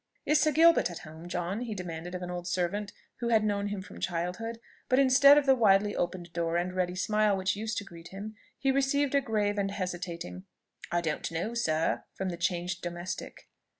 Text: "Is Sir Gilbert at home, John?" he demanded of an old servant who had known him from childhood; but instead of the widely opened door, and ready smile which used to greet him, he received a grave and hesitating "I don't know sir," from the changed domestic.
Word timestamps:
"Is 0.25 0.41
Sir 0.41 0.51
Gilbert 0.51 0.89
at 0.89 0.97
home, 1.05 1.29
John?" 1.29 1.59
he 1.61 1.75
demanded 1.75 2.15
of 2.15 2.23
an 2.23 2.31
old 2.31 2.47
servant 2.47 2.91
who 3.17 3.27
had 3.29 3.43
known 3.43 3.67
him 3.67 3.83
from 3.83 3.99
childhood; 3.99 4.59
but 4.89 4.97
instead 4.97 5.37
of 5.37 5.45
the 5.45 5.53
widely 5.53 5.95
opened 5.95 6.33
door, 6.33 6.57
and 6.57 6.73
ready 6.73 6.95
smile 6.95 7.37
which 7.37 7.55
used 7.55 7.77
to 7.77 7.83
greet 7.83 8.07
him, 8.07 8.33
he 8.57 8.71
received 8.71 9.13
a 9.13 9.21
grave 9.21 9.59
and 9.59 9.69
hesitating 9.69 10.45
"I 10.91 11.01
don't 11.01 11.31
know 11.31 11.53
sir," 11.53 12.03
from 12.15 12.29
the 12.29 12.37
changed 12.37 12.81
domestic. 12.81 13.47